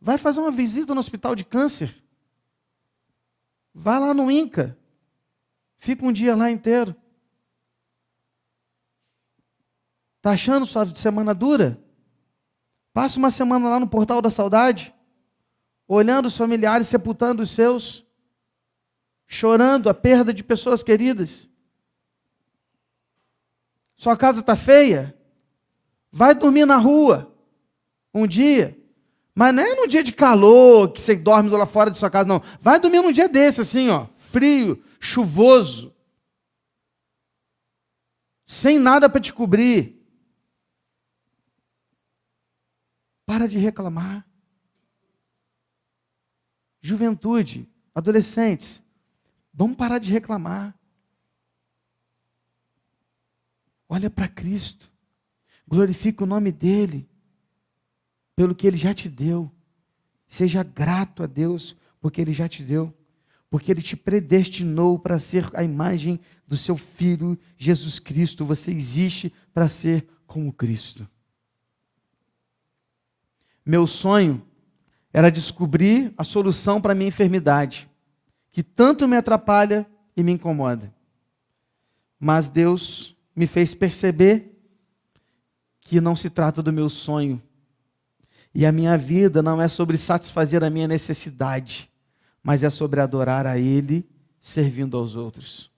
[0.00, 2.02] Vai fazer uma visita no hospital de câncer.
[3.74, 4.76] Vai lá no INCA.
[5.76, 6.94] Fica um dia lá inteiro.
[10.16, 11.82] Está achando sua semana dura?
[12.92, 14.92] Passa uma semana lá no portal da saudade,
[15.88, 18.06] olhando os familiares sepultando os seus,
[19.26, 21.48] chorando a perda de pessoas queridas.
[23.96, 25.16] Sua casa está feia?
[26.12, 27.34] Vai dormir na rua
[28.14, 28.76] um dia.
[29.34, 32.28] Mas não é num dia de calor que você dorme lá fora de sua casa,
[32.28, 32.42] não.
[32.60, 35.94] Vai dormir num dia desse, assim, ó, frio, chuvoso,
[38.46, 39.96] sem nada para te cobrir.
[43.24, 44.27] Para de reclamar.
[46.88, 48.82] Juventude, adolescentes,
[49.52, 50.74] vamos parar de reclamar.
[53.86, 54.90] Olha para Cristo.
[55.66, 57.06] Glorifica o nome dEle
[58.34, 59.52] pelo que Ele já te deu.
[60.30, 62.94] Seja grato a Deus porque Ele já te deu.
[63.50, 68.46] Porque Ele te predestinou para ser a imagem do seu Filho Jesus Cristo.
[68.46, 71.06] Você existe para ser como Cristo.
[73.64, 74.47] Meu sonho
[75.12, 77.88] era descobrir a solução para a minha enfermidade,
[78.52, 80.94] que tanto me atrapalha e me incomoda.
[82.18, 84.58] Mas Deus me fez perceber
[85.80, 87.42] que não se trata do meu sonho.
[88.54, 91.90] E a minha vida não é sobre satisfazer a minha necessidade,
[92.42, 94.06] mas é sobre adorar a Ele
[94.40, 95.70] servindo aos outros.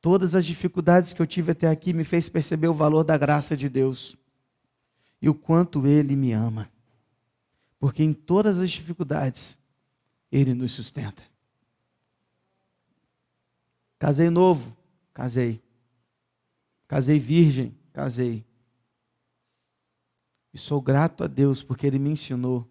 [0.00, 3.56] Todas as dificuldades que eu tive até aqui me fez perceber o valor da graça
[3.56, 4.16] de Deus
[5.24, 6.70] e o quanto Ele me ama.
[7.78, 9.56] Porque em todas as dificuldades,
[10.30, 11.22] Ele nos sustenta.
[13.98, 14.76] Casei novo,
[15.14, 15.62] casei.
[16.86, 18.44] Casei virgem, casei.
[20.52, 22.70] E sou grato a Deus porque Ele me ensinou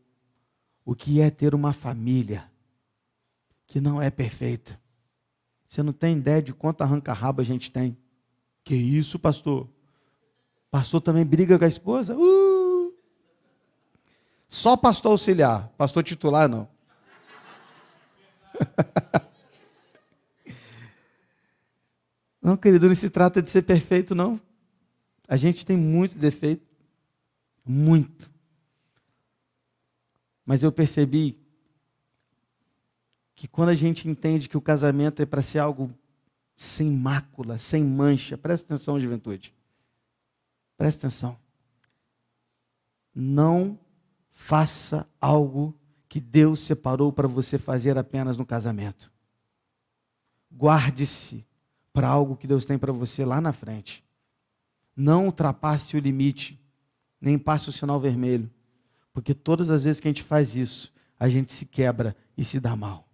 [0.86, 2.52] o que é ter uma família
[3.66, 4.80] que não é perfeita.
[5.68, 7.98] Você não tem ideia de quanto arranca-rabo a gente tem.
[8.64, 9.68] Que isso, pastor?
[10.74, 12.18] Pastor também briga com a esposa?
[12.18, 12.92] Uh!
[14.50, 16.68] Só pastor auxiliar, pastor titular não.
[22.42, 24.42] não, querido, não se trata de ser perfeito, não.
[25.28, 26.66] A gente tem muito defeito.
[27.64, 28.32] Muito.
[30.44, 31.40] Mas eu percebi
[33.36, 35.94] que quando a gente entende que o casamento é para ser algo
[36.56, 39.54] sem mácula, sem mancha, presta atenção, juventude.
[40.84, 41.38] Presta atenção.
[43.16, 43.80] Não
[44.34, 45.74] faça algo
[46.10, 49.10] que Deus separou para você fazer apenas no casamento.
[50.52, 51.46] Guarde-se
[51.94, 54.04] para algo que Deus tem para você lá na frente.
[54.94, 56.62] Não ultrapasse o limite,
[57.22, 58.52] nem passe o sinal vermelho.
[59.14, 62.60] Porque todas as vezes que a gente faz isso, a gente se quebra e se
[62.60, 63.08] dá mal.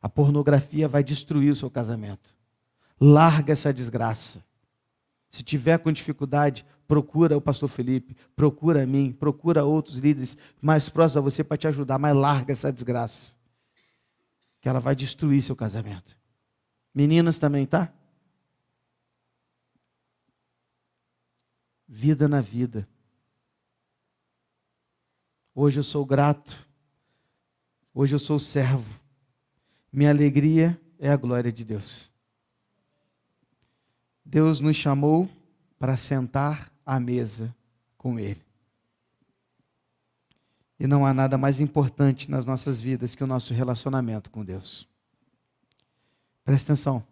[0.00, 2.34] A pornografia vai destruir o seu casamento.
[2.98, 4.42] Larga essa desgraça.
[5.28, 10.88] Se tiver com dificuldade, procura o pastor Felipe, procura a mim, procura outros líderes mais
[10.88, 13.36] próximos a você para te ajudar, mas larga essa desgraça.
[14.60, 16.18] Que ela vai destruir seu casamento.
[16.94, 17.92] Meninas também, tá?
[21.86, 22.88] Vida na vida.
[25.54, 26.66] Hoje eu sou grato.
[27.94, 28.98] Hoje eu sou servo.
[29.92, 32.10] Minha alegria é a glória de Deus.
[34.24, 35.28] Deus nos chamou
[35.78, 37.54] para sentar à mesa
[37.98, 38.42] com Ele.
[40.80, 44.88] E não há nada mais importante nas nossas vidas que o nosso relacionamento com Deus.
[46.42, 47.04] Presta atenção.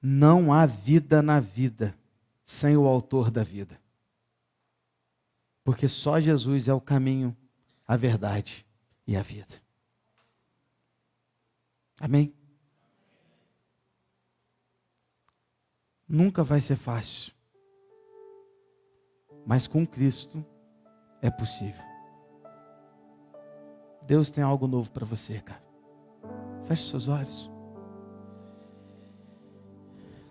[0.00, 1.92] Não há vida na vida
[2.44, 3.80] sem o Autor da vida.
[5.64, 7.36] Porque só Jesus é o caminho,
[7.84, 8.64] a verdade
[9.08, 9.60] e a vida.
[11.98, 12.32] Amém?
[16.08, 17.39] Nunca vai ser fácil.
[19.50, 20.46] Mas com Cristo
[21.20, 21.82] é possível.
[24.06, 25.60] Deus tem algo novo para você, cara.
[26.66, 27.50] Feche seus olhos.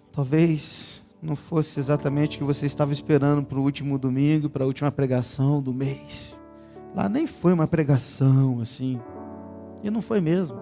[0.09, 4.67] Talvez não fosse exatamente o que você estava esperando para o último domingo, para a
[4.67, 6.41] última pregação do mês.
[6.95, 9.01] Lá nem foi uma pregação assim.
[9.83, 10.57] E não foi mesmo.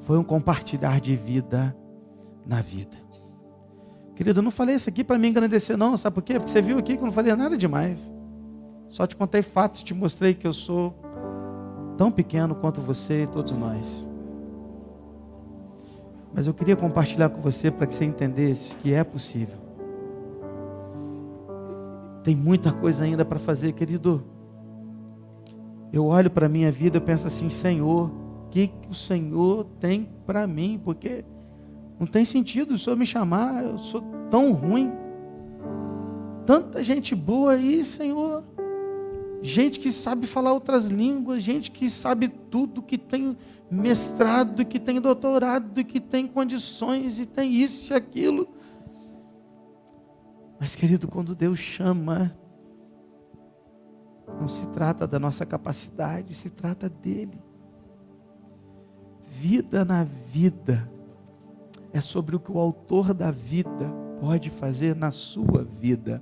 [0.00, 1.76] Foi um compartilhar de vida
[2.46, 3.03] na vida.
[4.14, 5.96] Querido, eu não falei isso aqui para me engrandecer, não.
[5.96, 6.34] Sabe por quê?
[6.34, 8.10] Porque você viu aqui que eu não falei nada demais.
[8.88, 10.94] Só te contei fatos, te mostrei que eu sou
[11.96, 14.06] tão pequeno quanto você e todos nós.
[16.32, 19.56] Mas eu queria compartilhar com você para que você entendesse que é possível.
[22.22, 24.24] Tem muita coisa ainda para fazer, querido.
[25.92, 28.10] Eu olho para a minha vida e penso assim, Senhor,
[28.46, 30.80] o que, que o Senhor tem para mim?
[30.82, 31.24] Porque
[31.98, 34.92] não tem sentido o senhor me chamar, eu sou tão ruim.
[36.46, 38.44] Tanta gente boa aí, Senhor.
[39.42, 43.36] gente que sabe falar outras línguas, gente que sabe tudo, que tem
[43.70, 48.48] mestrado, que tem doutorado, que tem condições e tem isso e aquilo.
[50.58, 52.34] Mas, querido, quando Deus chama,
[54.40, 57.38] não se trata da nossa capacidade, se trata dele.
[59.28, 60.90] Vida na vida
[61.94, 63.88] é sobre o que o autor da vida
[64.20, 66.20] pode fazer na sua vida.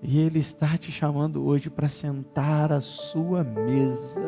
[0.00, 4.22] E Ele está te chamando hoje para sentar à sua mesa,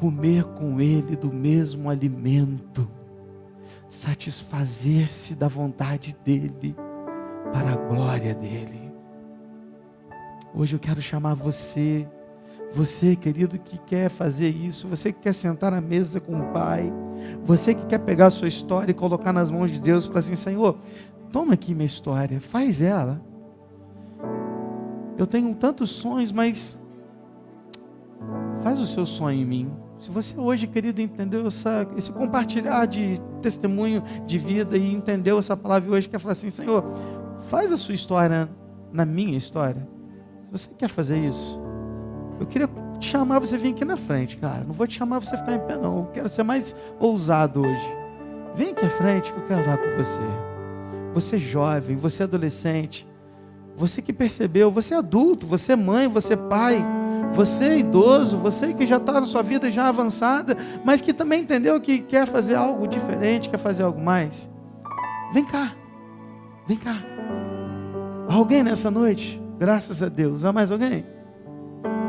[0.00, 2.88] comer com Ele do mesmo alimento,
[3.88, 6.74] satisfazer-se da vontade dEle,
[7.52, 8.90] para a glória dEle.
[10.54, 12.08] Hoje eu quero chamar você,
[12.72, 16.90] você querido que quer fazer isso, você que quer sentar na mesa com o Pai,
[17.44, 20.34] você que quer pegar a sua história e colocar nas mãos de Deus falar assim:
[20.34, 20.76] Senhor,
[21.30, 23.20] toma aqui minha história, faz ela
[25.22, 26.78] eu tenho tantos sonhos, mas
[28.62, 29.70] faz o seu sonho em mim.
[30.00, 35.56] Se você hoje, querido, entendeu essa, esse compartilhar de testemunho de vida e entendeu essa
[35.56, 36.84] palavra hoje, quer falar assim, Senhor,
[37.42, 38.48] faz a sua história
[38.92, 39.88] na minha história.
[40.46, 41.60] Se você quer fazer isso,
[42.40, 42.66] eu queria
[43.02, 44.64] te chamar você vir aqui na frente, cara.
[44.64, 45.98] Não vou te chamar você ficar em pé, não.
[45.98, 47.94] Eu quero ser mais ousado hoje.
[48.54, 50.20] Vem aqui à frente que eu quero orar por você.
[51.12, 53.06] Você é jovem, você é adolescente.
[53.76, 56.84] Você que percebeu, você é adulto, você mãe, você pai,
[57.32, 61.80] você idoso, você que já está na sua vida já avançada, mas que também entendeu
[61.80, 64.48] que quer fazer algo diferente, quer fazer algo mais.
[65.32, 65.74] Vem cá,
[66.68, 66.98] vem cá.
[68.28, 71.04] Alguém nessa noite, graças a Deus, há mais alguém?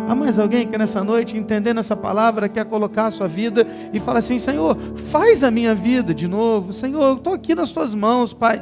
[0.08, 4.00] Há mais alguém que nessa noite, entendendo essa palavra, quer colocar a sua vida e
[4.00, 4.78] fala assim: Senhor,
[5.12, 6.74] faz a minha vida de novo.
[6.74, 8.62] Senhor, eu estou aqui nas tuas mãos, Pai.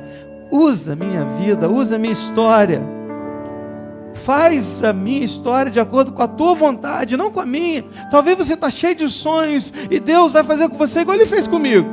[0.51, 2.81] Usa a minha vida, usa a minha história.
[4.13, 7.83] Faz a minha história de acordo com a tua vontade, não com a minha.
[8.11, 11.47] Talvez você está cheio de sonhos e Deus vai fazer com você igual Ele fez
[11.47, 11.87] comigo.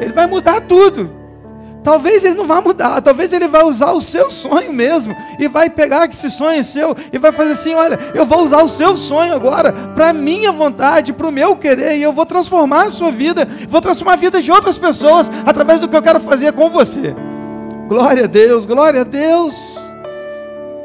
[0.00, 1.19] Ele vai mudar tudo.
[1.82, 5.70] Talvez ele não vá mudar, talvez ele vai usar o seu sonho mesmo e vai
[5.70, 9.34] pegar esse sonho seu e vai fazer assim: olha, eu vou usar o seu sonho
[9.34, 13.48] agora para minha vontade, para o meu querer e eu vou transformar a sua vida,
[13.68, 17.14] vou transformar a vida de outras pessoas através do que eu quero fazer com você.
[17.88, 19.54] Glória a Deus, glória a Deus,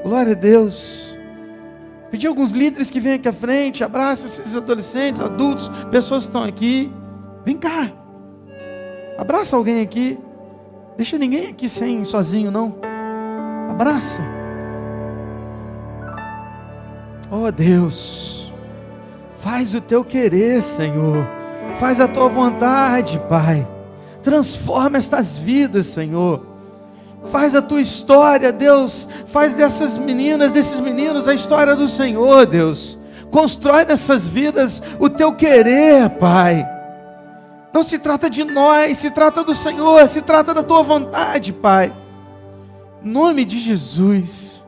[0.04, 1.16] glória a Deus.
[2.10, 6.44] Pedir alguns líderes que venham aqui à frente, abraça esses adolescentes, adultos, pessoas que estão
[6.44, 6.92] aqui.
[7.44, 7.92] Vem cá,
[9.18, 10.18] abraça alguém aqui.
[10.98, 12.76] Deixa ninguém aqui sem sozinho, não.
[13.70, 14.22] Abraça.
[17.30, 18.52] Oh Deus,
[19.40, 21.28] faz o teu querer, Senhor.
[21.80, 23.68] Faz a tua vontade, Pai.
[24.24, 26.46] Transforma estas vidas, Senhor.
[27.32, 29.08] Faz a tua história, Deus.
[29.28, 32.98] Faz dessas meninas, desses meninos, a história do Senhor, Deus.
[33.32, 36.75] Constrói nessas vidas o teu querer, Pai.
[37.76, 41.92] Não se trata de nós, se trata do Senhor, se trata da tua vontade, Pai.
[43.04, 44.64] Em nome de Jesus.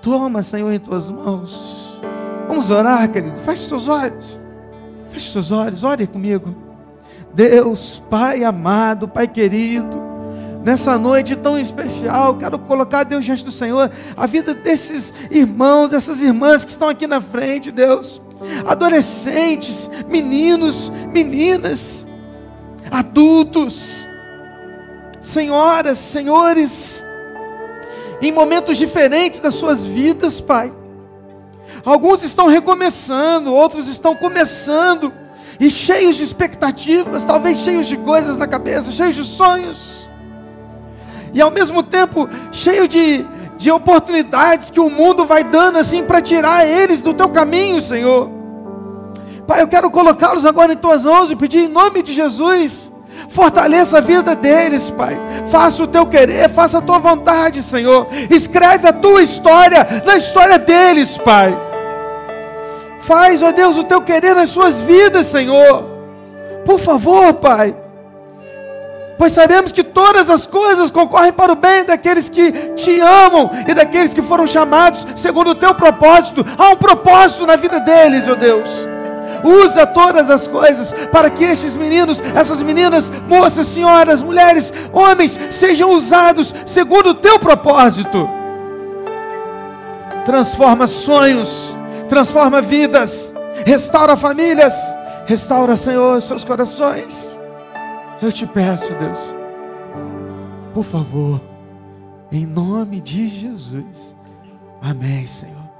[0.00, 2.00] Toma, Senhor, em tuas mãos.
[2.48, 3.38] Vamos orar, querido.
[3.40, 4.40] Feche seus olhos.
[5.10, 6.56] Feche seus olhos, ore comigo.
[7.34, 10.00] Deus, Pai amado, Pai querido,
[10.64, 16.20] nessa noite tão especial, quero colocar Deus diante do Senhor, a vida desses irmãos, dessas
[16.20, 18.20] irmãs que estão aqui na frente, Deus
[18.66, 22.06] adolescentes, meninos, meninas,
[22.90, 24.06] adultos,
[25.20, 27.04] senhoras, senhores,
[28.20, 30.72] em momentos diferentes das suas vidas, Pai.
[31.84, 35.12] Alguns estão recomeçando, outros estão começando,
[35.58, 40.01] e cheios de expectativas, talvez cheios de coisas na cabeça, cheios de sonhos,
[41.32, 43.26] e ao mesmo tempo cheio de
[43.62, 48.28] de oportunidades que o mundo vai dando assim para tirar eles do teu caminho, Senhor.
[49.46, 52.90] Pai, eu quero colocá-los agora em tuas mãos e pedir em nome de Jesus.
[53.28, 55.16] Fortaleça a vida deles, Pai.
[55.48, 58.08] Faça o teu querer, faça a tua vontade, Senhor.
[58.30, 61.56] Escreve a tua história na história deles, Pai.
[63.00, 65.84] Faz, ó Deus, o teu querer nas suas vidas, Senhor.
[66.64, 67.81] Por favor, Pai
[69.18, 73.74] pois sabemos que todas as coisas concorrem para o bem daqueles que te amam e
[73.74, 76.44] daqueles que foram chamados segundo o teu propósito.
[76.58, 78.88] Há um propósito na vida deles, ó Deus.
[79.44, 85.90] Usa todas as coisas para que estes meninos, essas meninas, moças, senhoras, mulheres, homens sejam
[85.90, 88.28] usados segundo o teu propósito.
[90.24, 91.76] Transforma sonhos,
[92.08, 93.34] transforma vidas,
[93.66, 94.74] restaura famílias,
[95.26, 97.41] restaura, Senhor, seus corações.
[98.22, 99.34] Eu te peço, Deus,
[100.72, 101.40] por favor,
[102.30, 104.14] em nome de Jesus,
[104.82, 105.61] Amém, Senhor.